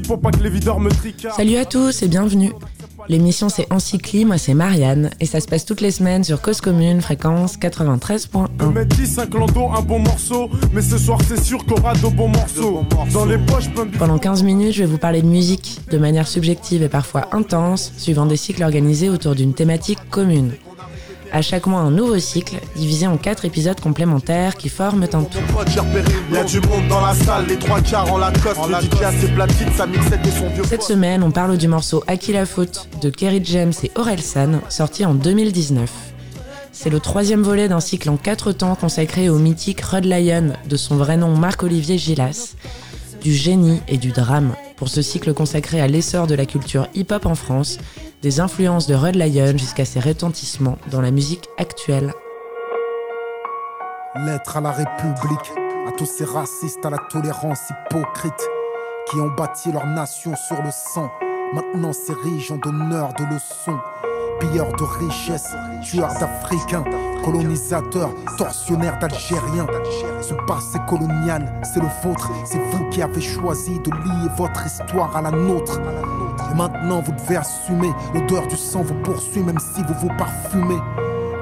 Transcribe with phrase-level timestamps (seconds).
[0.00, 1.36] Pour pas que les videurs me tricardent.
[1.36, 2.52] Salut à tous et bienvenue.
[3.08, 6.62] L'émission c'est Encycli, moi c'est Marianne et ça se passe toutes les semaines sur Cause
[6.62, 8.72] Commune, fréquence 93.1.
[8.72, 12.84] Me 10, un bon morceau, mais ce soir c'est sûr qu'on aura de bons morceaux.
[13.12, 13.96] Dans les poches, plein de...
[13.96, 17.92] Pendant 15 minutes, je vais vous parler de musique, de manière subjective et parfois intense,
[17.98, 20.52] suivant des cycles organisés autour d'une thématique commune.
[21.34, 25.40] À chaque mois, un nouveau cycle, divisé en quatre épisodes complémentaires qui forment un tout.
[25.40, 28.18] Mon pote, j'ai repéré, y a du monde dans la salle, les trois quarts en
[28.18, 31.30] la cote, le DJ a ses platines, sa mixette et son vieux Cette semaine, on
[31.30, 35.90] parle du morceau À qui la faute de Kerry James et Orelsan, sorti en 2019.
[36.70, 40.76] C'est le troisième volet d'un cycle en quatre temps consacré au mythique Rod Lion de
[40.76, 42.56] son vrai nom Marc-Olivier Gilas,
[43.22, 44.54] du génie et du drame.
[44.76, 47.78] Pour ce cycle consacré à l'essor de la culture hip-hop en France,
[48.22, 52.14] des influences de Rod Lion jusqu'à ses retentissements dans la musique actuelle.
[54.14, 55.52] Lettre à la République,
[55.88, 58.48] à tous ces racistes à la tolérance hypocrite,
[59.10, 61.10] qui ont bâti leur nation sur le sang,
[61.52, 63.80] maintenant s'érigent en donneurs de leçons,
[64.38, 66.84] pilleurs de richesses, tueurs d'Africains,
[67.24, 69.66] colonisateurs, tortionnaires d'Algériens.
[70.20, 75.16] Ce passé colonial, c'est le vôtre, c'est vous qui avez choisi de lier votre histoire
[75.16, 75.80] à la nôtre.
[76.54, 80.80] Maintenant vous devez assumer, l'odeur du sang vous poursuit même si vous vous parfumez.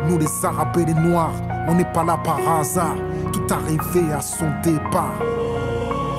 [0.09, 1.35] Nous les Arabes et les Noirs,
[1.69, 2.97] on n'est pas là par hasard,
[3.33, 5.15] tout arrivé à son départ.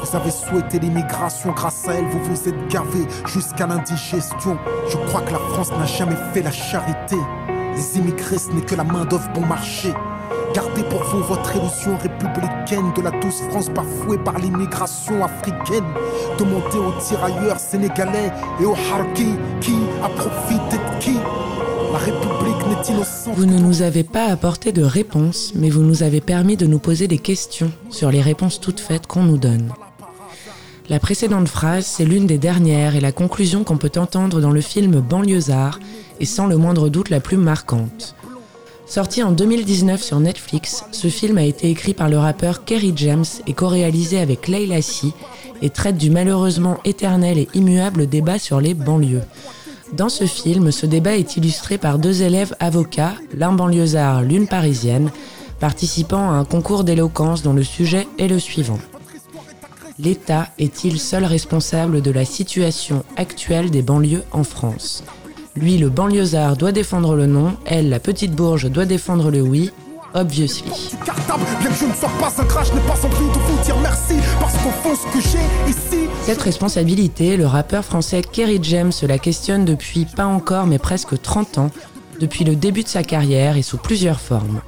[0.03, 4.57] Vous avez souhaité l'immigration, grâce à elle, vous vous êtes gavé jusqu'à l'indigestion.
[4.89, 7.15] Je crois que la France n'a jamais fait la charité.
[7.75, 9.93] Les immigrés, ce n'est que la main-d'œuvre bon marché.
[10.53, 15.85] Gardez pour vous votre républicaine de la douce France bafouée par l'immigration africaine.
[16.39, 18.75] Aux tirailleurs sénégalais et aux
[19.61, 21.13] qui a profité de qui
[21.93, 23.33] La République n'est.
[23.35, 26.79] Vous ne nous avez pas apporté de réponses, mais vous nous avez permis de nous
[26.79, 29.71] poser des questions sur les réponses toutes faites qu'on nous donne.
[30.89, 34.61] La précédente phrase, c'est l'une des dernières et la conclusion qu'on peut entendre dans le
[34.61, 35.79] film Banlieusard,
[36.19, 38.15] et sans le moindre doute la plus marquante.
[38.91, 43.23] Sorti en 2019 sur Netflix, ce film a été écrit par le rappeur Kerry James
[43.47, 45.13] et co-réalisé avec Leila Si
[45.61, 49.23] et traite du malheureusement éternel et immuable débat sur les banlieues.
[49.93, 55.09] Dans ce film, ce débat est illustré par deux élèves avocats, l'un banlieusard, l'une parisienne,
[55.61, 58.79] participant à un concours d'éloquence dont le sujet est le suivant.
[59.99, 65.01] L'État est-il seul responsable de la situation actuelle des banlieues en France?
[65.57, 69.69] Lui, le banlieusard, doit défendre le non, elle, la petite bourge, doit défendre le oui,
[70.13, 70.71] obviously.
[76.23, 81.21] Cette responsabilité, le rappeur français Kerry James se la questionne depuis pas encore mais presque
[81.21, 81.71] 30 ans,
[82.21, 84.61] depuis le début de sa carrière et sous plusieurs formes.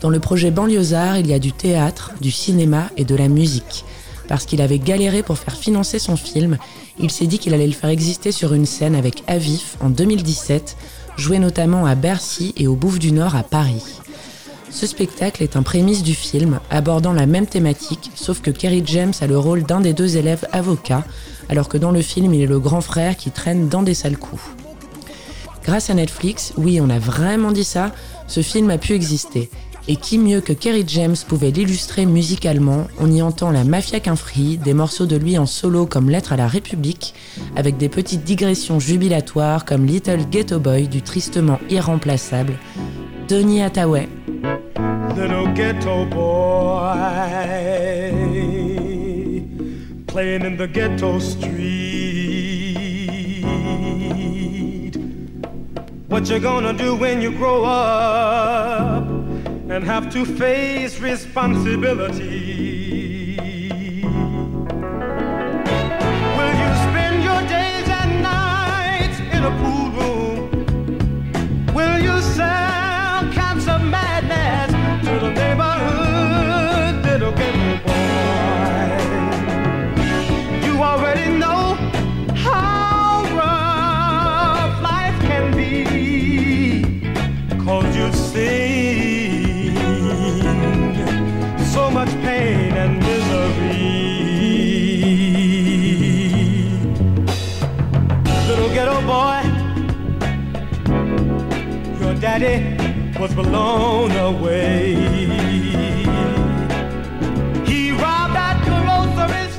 [0.00, 3.84] Dans le projet Banlieusard, il y a du théâtre, du cinéma et de la musique.
[4.28, 6.58] Parce qu'il avait galéré pour faire financer son film,
[6.98, 10.76] il s'est dit qu'il allait le faire exister sur une scène avec Avif en 2017,
[11.16, 14.00] joué notamment à Bercy et au Bouffe du Nord à Paris.
[14.70, 19.14] Ce spectacle est un prémisse du film, abordant la même thématique, sauf que Kerry James
[19.20, 21.04] a le rôle d'un des deux élèves avocats,
[21.48, 24.18] alors que dans le film il est le grand frère qui traîne dans des sales
[24.18, 24.42] coups.
[25.64, 27.92] Grâce à Netflix, oui on a vraiment dit ça,
[28.26, 29.48] ce film a pu exister.
[29.88, 34.58] Et qui mieux que Kerry James pouvait l'illustrer musicalement On y entend la Mafia Quinfri,
[34.58, 37.14] des morceaux de lui en solo comme Lettre à la République,
[37.54, 42.54] avec des petites digressions jubilatoires comme Little Ghetto Boy du tristement irremplaçable
[43.28, 44.08] Denis Hathaway.
[45.16, 46.92] Little ghetto boy
[50.06, 51.86] playing in the ghetto street.
[56.08, 59.05] What you gonna do when you grow up?
[59.68, 62.95] And have to face responsibility?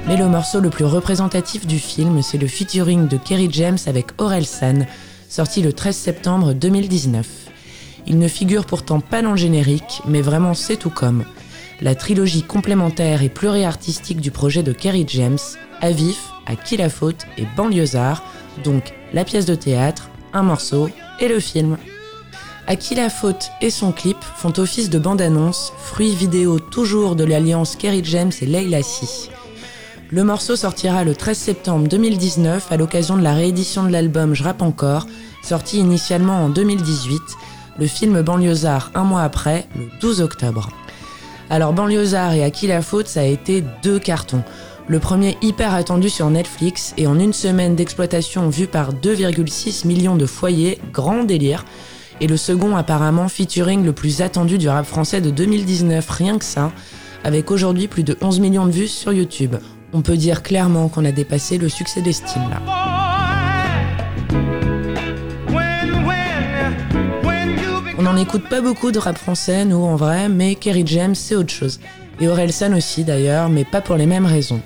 [0.08, 4.08] Mais le morceau le plus représentatif du film, c'est le featuring de Kerry James avec
[4.18, 4.86] Orelsan,
[5.30, 7.28] sorti le 13 septembre 2019.
[8.08, 11.26] Il ne figure pourtant pas dans le générique, mais vraiment c'est tout comme.
[11.82, 15.38] La trilogie complémentaire et pluriartistique du projet de Kerry James,
[15.82, 18.24] Avif, À qui la faute et Banlieusard,
[18.64, 20.90] donc la pièce de théâtre, un morceau
[21.20, 21.78] et le film.
[22.70, 27.24] À qui la faute et son clip font office de bande-annonce, fruit vidéo toujours de
[27.24, 29.30] l'alliance Kerry James et Leila Si.
[30.12, 34.44] Le morceau sortira le 13 septembre 2019 à l'occasion de la réédition de l'album Je
[34.44, 35.08] rappe encore,
[35.44, 37.22] sorti initialement en 2018,
[37.80, 40.70] le film Banlieusard un mois après, le 12 octobre.
[41.50, 44.44] Alors Banlieusard et À qui la faute, ça a été deux cartons.
[44.90, 50.18] Le premier hyper attendu sur Netflix et en une semaine d'exploitation vue par 2,6 millions
[50.18, 51.64] de foyers, grand délire.
[52.20, 56.46] Et le second apparemment featuring le plus attendu du rap français de 2019, rien que
[56.46, 56.72] ça,
[57.24, 59.56] avec aujourd'hui plus de 11 millions de vues sur YouTube.
[59.94, 62.62] On peut dire clairement qu'on a dépassé le succès d'estime là.
[68.00, 71.36] On n'en écoute pas beaucoup de rap français, nous en vrai, mais Kerry James c'est
[71.36, 71.80] autre chose.
[72.20, 74.62] Et Orelsan aussi d'ailleurs, mais pas pour les mêmes raisons.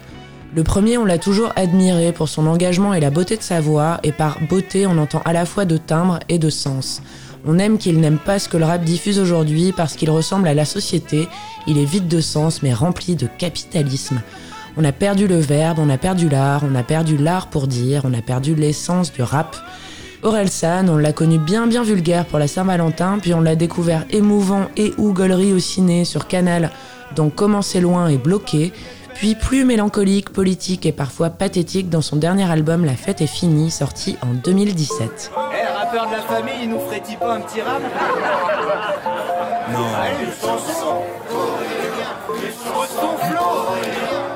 [0.54, 4.00] Le premier, on l'a toujours admiré pour son engagement et la beauté de sa voix,
[4.04, 7.02] et par beauté, on entend à la fois de timbre et de sens.
[7.46, 10.54] On aime qu'il n'aime pas ce que le rap diffuse aujourd'hui parce qu'il ressemble à
[10.54, 11.28] la société,
[11.68, 14.22] il est vide de sens mais rempli de capitalisme.
[14.78, 18.04] On a perdu le verbe, on a perdu l'art, on a perdu l'art pour dire,
[18.06, 19.56] on a perdu l'essence du rap.
[20.48, 24.68] San, on l'a connu bien bien vulgaire pour la Saint-Valentin, puis on l'a découvert émouvant
[24.78, 26.70] et ou au ciné sur Canal,
[27.16, 28.72] donc Comment c'est loin et bloqué,
[29.16, 33.72] puis plus mélancolique, politique et parfois pathétique dans son dernier album La fête est finie,
[33.72, 35.32] sorti en 2017.
[35.36, 37.82] Eh, rappeur de la famille, il nous ferait-il pas un petit rap
[39.72, 39.88] Non.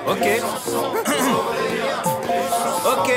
[0.07, 0.41] Ok.
[2.85, 3.13] ok.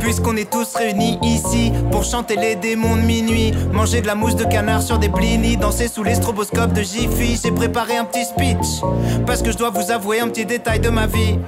[0.00, 4.34] Puisqu'on est tous réunis ici pour chanter les démons de minuit, manger de la mousse
[4.34, 8.24] de canard sur des blinis, danser sous les stroboscopes de Jiffy, j'ai préparé un petit
[8.24, 8.80] speech
[9.26, 11.38] parce que je dois vous avouer un petit détail de ma vie.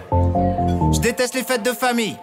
[0.93, 2.17] Je déteste les fêtes de famille.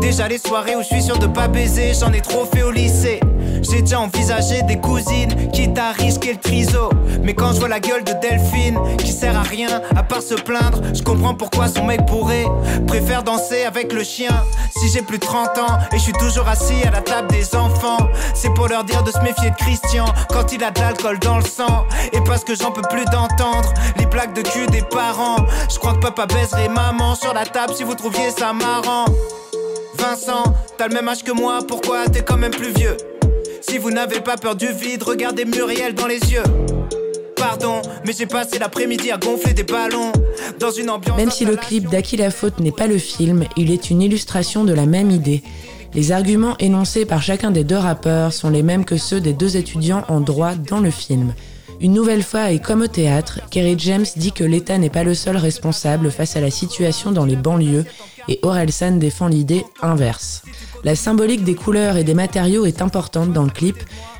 [0.00, 2.70] Déjà les soirées où je suis sûr de pas baiser, j'en ai trop fait au
[2.70, 3.20] lycée.
[3.62, 6.90] J'ai déjà envisagé des cousines, quitte à risquer le triso.
[7.22, 10.34] Mais quand je vois la gueule de Delphine, qui sert à rien à part se
[10.34, 12.46] plaindre, je comprends pourquoi son mec pourrait
[12.86, 14.44] préfère danser avec le chien.
[14.76, 17.54] Si j'ai plus de 30 ans et je suis toujours assis à la table des
[17.56, 21.18] enfants, c'est pour leur dire de se méfier de Christian quand il a de l'alcool
[21.18, 21.86] dans le sang.
[22.12, 25.44] Et parce que j'en peux plus d'entendre les plaques de cul des parents.
[25.68, 29.06] Je crois que papa baiserait maman sur la table si vous trouviez ça marrant.
[29.98, 30.44] Vincent,
[30.76, 32.96] t'as le même âge que moi, pourquoi t'es quand même plus vieux?
[33.60, 36.44] Si vous n'avez pas peur du vide, regardez Muriel dans les yeux.
[37.36, 40.12] Pardon, mais j'ai passé l'après-midi à gonfler des ballons
[40.60, 41.16] dans une ambiance.
[41.16, 44.64] Même si le clip d'Aki la faute n'est pas le film, il est une illustration
[44.64, 45.42] de la même idée.
[45.94, 49.56] Les arguments énoncés par chacun des deux rappeurs sont les mêmes que ceux des deux
[49.56, 51.34] étudiants en droit dans le film.
[51.80, 55.14] Une nouvelle fois, et comme au théâtre, Kerry James dit que l'État n'est pas le
[55.14, 57.84] seul responsable face à la situation dans les banlieues
[58.28, 60.42] et Orelsan défend l'idée inverse.
[60.84, 63.78] La symbolique des couleurs et des matériaux est importante dans le clip,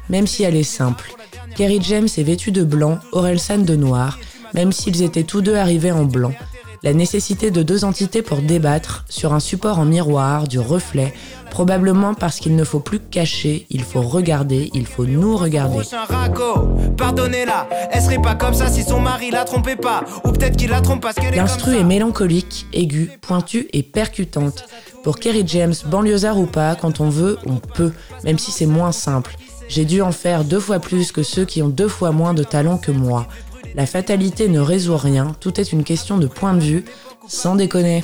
[0.09, 1.15] même si elle est simple.
[1.57, 4.19] Kerry James est vêtu de blanc, Orelsan de noir,
[4.55, 6.33] même s'ils étaient tous deux arrivés en blanc.
[6.85, 11.13] La nécessité de deux entités pour débattre, sur un support en miroir, du reflet,
[11.51, 15.79] probablement parce qu'il ne faut plus cacher, il faut regarder, il faut nous regarder.
[16.97, 20.71] Pardonnez-la, elle serait pas comme ça si son mari la trompait pas, ou peut-être qu'il
[20.71, 24.65] la trompe parce qu'elle est L'instru est mélancolique, aiguë, pointue et percutante.
[25.03, 28.93] Pour Kerry James, banlieusard ou pas, quand on veut, on peut, même si c'est moins
[28.93, 29.37] simple.
[29.69, 32.43] J'ai dû en faire deux fois plus que ceux qui ont deux fois moins de
[32.43, 33.27] talent que moi.
[33.79, 36.85] La fatalité ne résout rien, tout est une question de point de vue,
[37.29, 38.03] sans déconner.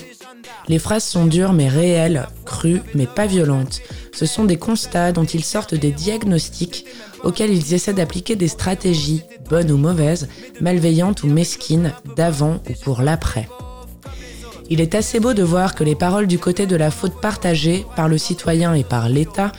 [0.69, 3.81] Les phrases sont dures mais réelles, crues mais pas violentes.
[4.13, 6.87] Ce sont des constats dont ils sortent des diagnostics
[7.25, 10.29] auxquels ils essaient d'appliquer des stratégies, bonnes ou mauvaises,
[10.61, 13.49] malveillantes ou mesquines, d'avant ou pour l'après.
[14.71, 17.85] Il est assez beau de voir que les paroles du côté de la faute partagée
[17.97, 19.51] par le citoyen et par l'État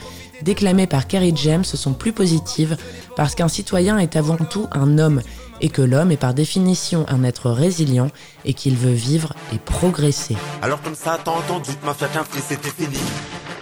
[0.42, 2.76] déclamées par Kerry James sont plus positives
[3.16, 5.20] parce qu'un citoyen est avant tout un homme
[5.60, 8.10] et que l'homme est par définition un être résilient
[8.44, 10.36] et qu'il veut vivre et progresser.
[10.62, 12.98] Alors comme ça, t'as entendu que mafia qu'un free c'était fini.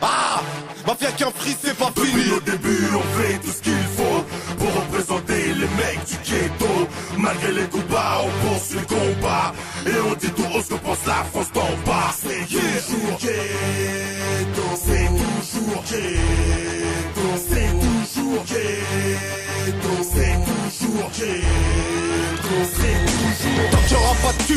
[0.03, 0.43] Ah
[0.87, 2.31] Mafia qu'un free c'est pas fini.
[2.37, 4.25] Au début on fait tout ce qu'il faut
[4.59, 6.89] pour représenter les mecs du ghetto.
[7.19, 9.55] Malgré les coups bas on poursuit le combat.
[9.87, 12.13] Et on dit tout haut ce que pense la France d'en bas.
[12.21, 14.63] C'est toujours ghetto.
[14.85, 17.27] C'est toujours ghetto.
[17.49, 19.91] C'est toujours ghetto.
[20.03, 21.54] C'est toujours ghetto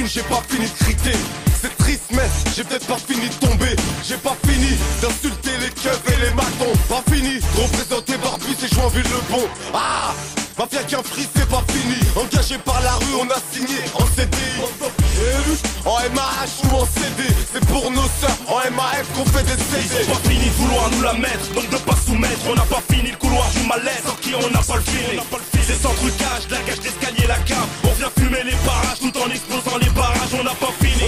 [0.07, 1.17] j'ai pas fini de criter.
[1.61, 3.75] C'est triste, mais j'ai peut-être pas fini de tomber.
[4.03, 6.73] J'ai pas fini d'insulter les keufs et les matons.
[6.87, 9.43] Pas fini de représenter Barbus et Joinville le bon.
[9.73, 10.13] Ah
[10.57, 11.97] Mafia qu'un free, c'est pas fini.
[12.15, 14.96] Engagé par la rue, on a signé en CDI.
[15.85, 20.03] En MAH ou en CD C'est pour nos sœurs en MAF qu'on fait des CD
[20.03, 22.41] Ils ont pas fini de vouloir nous la mettre Donc de pas soumettre.
[22.49, 25.21] On n'a pas fini le couloir du malaise Sans qui on n'a pas le feeling.
[25.67, 27.67] C'est sans trucage, la cage d'escalier, la cave.
[27.83, 30.33] On vient fumer les barrages tout en explosant les barrages.
[30.39, 31.03] On n'a pas fini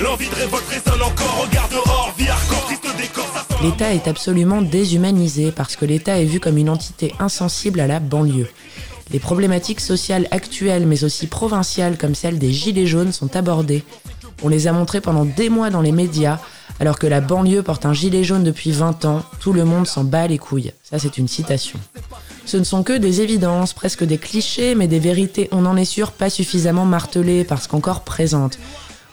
[0.00, 3.26] L'envie de révolte résonne encore Regarde dehors, vie hardcore, triste décor
[3.62, 7.98] L'État est absolument déshumanisé parce que l'État est vu comme une entité insensible à la
[7.98, 8.48] banlieue.
[9.10, 13.84] Les problématiques sociales actuelles mais aussi provinciales comme celle des Gilets jaunes sont abordées.
[14.42, 16.38] On les a montrées pendant des mois dans les médias,
[16.80, 20.04] alors que la banlieue porte un gilet jaune depuis 20 ans, tout le monde s'en
[20.04, 20.72] bat les couilles.
[20.82, 21.78] Ça c'est une citation.
[22.44, 25.84] Ce ne sont que des évidences, presque des clichés, mais des vérités, on en est
[25.84, 28.58] sûr, pas suffisamment martelées parce qu'encore présentes.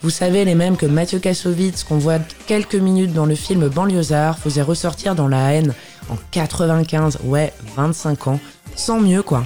[0.01, 4.37] Vous savez, les mêmes que Mathieu Kassovitz, qu'on voit quelques minutes dans le film Banlieusard,
[4.37, 5.73] faisait ressortir dans La haine
[6.09, 8.39] en 95, ouais, 25 ans,
[8.75, 9.45] sans mieux quoi.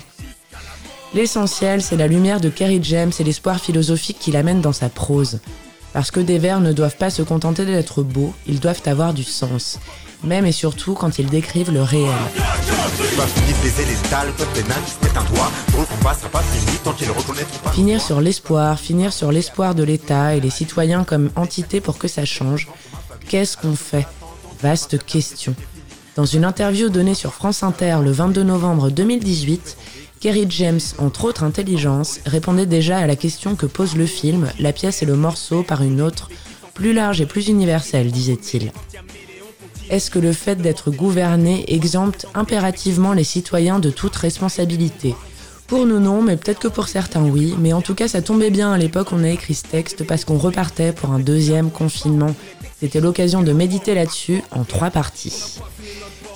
[1.16, 5.40] L'essentiel, c'est la lumière de Kerry James et l'espoir philosophique qu'il amène dans sa prose.
[5.92, 9.24] Parce que des vers ne doivent pas se contenter d'être beaux, ils doivent avoir du
[9.24, 9.80] sens.
[10.24, 12.12] Même et surtout quand ils décrivent le réel.
[17.74, 22.08] Finir sur l'espoir, finir sur l'espoir de l'État et les citoyens comme entité pour que
[22.08, 22.68] ça change.
[23.28, 24.06] Qu'est-ce qu'on fait?
[24.62, 25.56] Vaste question.
[26.16, 29.78] Dans une interview donnée sur France Inter le 22 novembre 2018,
[30.20, 34.74] Kerry James, entre autres intelligences, répondait déjà à la question que pose le film, la
[34.74, 36.30] pièce et le morceau par une autre,
[36.74, 38.74] plus large et plus universelle, disait-il.
[39.90, 45.16] Est-ce que le fait d'être gouverné exempte impérativement les citoyens de toute responsabilité?
[45.68, 48.50] Pour nous non, mais peut-être que pour certains oui, mais en tout cas ça tombait
[48.50, 52.36] bien à l'époque on a écrit ce texte parce qu'on repartait pour un deuxième confinement.
[52.80, 55.60] C'était l'occasion de méditer là-dessus en trois parties.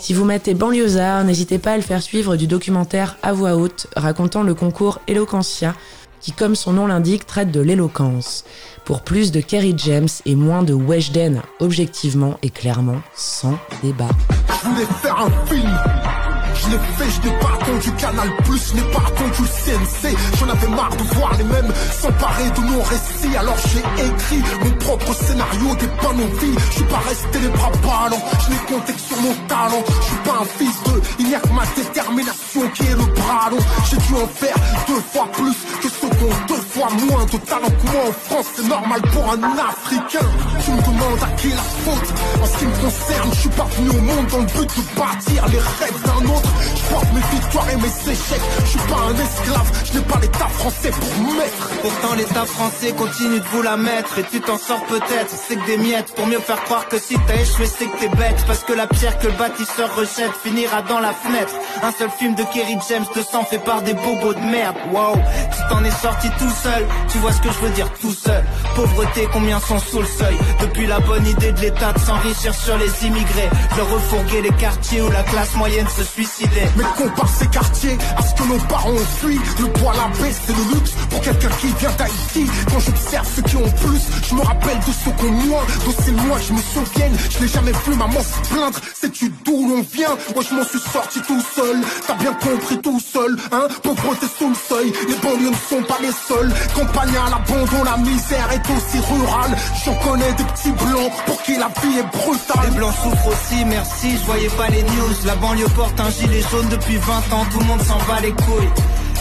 [0.04, 3.88] Si vous mettez banlieusard, n'hésitez pas à le faire suivre du documentaire à voix haute
[3.96, 5.76] racontant le concours Eloquentia,
[6.20, 8.44] qui, comme son nom l'indique, traite de l'éloquence.
[8.84, 14.10] Pour plus de Kerry James et moins de Weshden, objectivement et clairement, sans débat.
[14.50, 16.23] Je voulais faire un
[16.56, 20.18] je l'ai fait, je n'ai pas attendu Canal Plus, je n'ai pas attendu le CNC.
[20.40, 23.38] J'en avais marre de voir les mêmes s'emparer de nos récits.
[23.38, 26.58] Alors j'ai écrit mon propre scénario des bonnes vies.
[26.70, 29.84] Je suis pas resté les bras ballants, je n'ai compté que sur mon talent.
[29.88, 33.06] Je suis pas un fils de, il n'y a que ma détermination qui est le
[33.14, 33.64] bras long.
[33.90, 34.56] J'ai dû en faire
[34.88, 38.14] deux fois plus que ceux qui ont deux fois moins de talent que moi en
[38.30, 38.48] France.
[38.56, 40.28] C'est normal pour un Africain.
[40.64, 42.14] Tu me demandes à qui la faute.
[42.42, 45.00] En ce qui me concerne, je suis pas venu au monde dans le but de
[45.00, 46.43] bâtir les rêves d'un autre.
[46.76, 48.42] Je porte mes victoires et mes échecs.
[48.64, 51.70] Je suis pas un esclave, je n'ai pas l'état français pour mettre.
[51.82, 54.20] Pourtant l'état français continue de vous la mettre.
[54.20, 56.14] Et tu t'en sors peut-être, c'est que des miettes.
[56.16, 58.44] Pour mieux faire croire que si t'as échoué c'est que t'es bête.
[58.48, 61.54] Parce que la pierre que le bâtisseur rejette Finira dans la fenêtre.
[61.82, 64.76] Un seul film de Kerry James de sang fait par des bobos de merde.
[64.92, 66.86] Wow, tu t'en es sorti tout seul.
[67.12, 68.44] Tu vois ce que je veux dire tout seul.
[68.76, 70.38] Pauvreté, combien sont sous le seuil?
[70.62, 73.50] Depuis la bonne idée de l'état de s'enrichir sur les immigrés.
[73.78, 78.22] De refourguer les quartiers où la classe moyenne se suicidait Mais compare ces quartiers à
[78.22, 79.40] ce que nos parents ont fui.
[79.60, 82.52] Le poids, la baisse, c'est le luxe pour quelqu'un qui vient d'Haïti.
[82.70, 86.12] Quand j'observe ceux qui ont plus, je me rappelle de ceux qui ont moins D'aussi
[86.12, 88.80] loin je me souviens, je n'ai jamais vu maman se plaindre.
[88.94, 90.16] Sais-tu d'où l'on vient?
[90.34, 91.82] Moi je m'en suis sorti tout seul.
[92.08, 93.68] T'as bien compris tout seul, hein?
[93.82, 97.98] Pauvreté sous le seuil, les banlieues ne sont pas les seuls Campagne à l'abandon, la
[97.98, 99.56] misère est aussi rurale.
[99.86, 102.70] J'en connais des petits blancs pour qui la vie est brutale.
[102.70, 105.16] Les blancs souffrent aussi, merci, je voyais pas les news.
[105.26, 108.32] La banlieue porte un gilet jaune depuis 20 ans, tout le monde s'en bat les
[108.32, 108.72] couilles.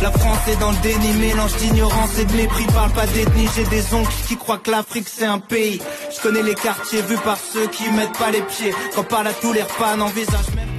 [0.03, 3.65] La France est dans le déni, mélange d'ignorance et de mépris, parle pas d'ethnie, j'ai
[3.65, 5.81] des oncles qui croient que l'Afrique c'est un pays.
[6.15, 9.33] Je connais les quartiers vus par ceux qui mettent pas les pieds, quand parle à
[9.33, 10.72] tous les repas, n'envisage même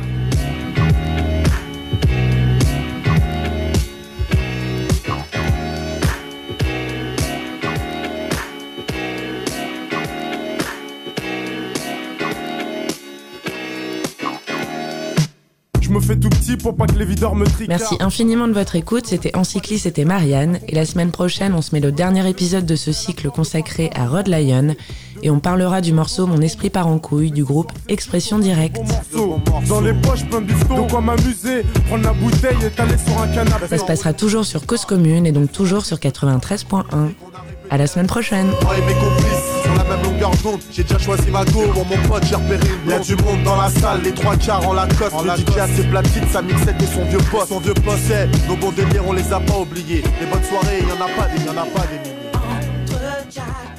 [16.58, 17.70] pour pas que les videurs me tricardent.
[17.70, 19.08] Merci infiniment de votre écoute.
[19.08, 20.60] C'était Encycli, c'était Marianne.
[20.68, 24.08] Et la semaine prochaine, on se met le dernier épisode de ce cycle consacré à
[24.08, 24.76] Rod Lion.
[25.22, 28.78] Et on parlera du morceau Mon esprit part en couille du groupe Expression Directe.
[29.68, 31.64] Dans les poches, plein de bifton, de quoi m'amuser.
[31.88, 33.68] Prendre la bouteille et t'aller sur un canapé.
[33.68, 36.84] Ça se passera toujours sur Cause Commune et donc toujours sur 93.1.
[37.70, 38.48] À la semaine prochaine.
[40.72, 41.64] J'ai déjà choisi ma go.
[41.74, 44.68] Pour mon pote, j'ai repéré une Y'a du monde dans la salle, les trois quarts
[44.68, 45.14] en Lacoste.
[45.14, 47.50] En le DJ a ses platines, sa mixette et son vieux poste.
[47.50, 50.04] Son vieux poste, c'est nos bons délires, on les a pas oubliés.
[50.20, 52.32] Les bonnes soirées, y en a pas des, y en a pas des milliers.
[52.34, 53.00] Entre
[53.32, 53.73] Jack